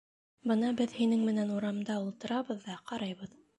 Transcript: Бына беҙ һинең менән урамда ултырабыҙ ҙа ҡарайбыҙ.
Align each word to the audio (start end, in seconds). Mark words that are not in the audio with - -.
Бына 0.51 0.71
беҙ 0.79 0.95
һинең 1.01 1.21
менән 1.27 1.53
урамда 1.59 1.99
ултырабыҙ 2.07 2.67
ҙа 2.67 2.81
ҡарайбыҙ. 2.93 3.41